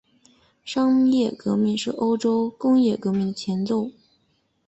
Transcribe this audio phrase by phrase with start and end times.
[0.65, 3.91] 商业革命是欧洲工业革命的前奏。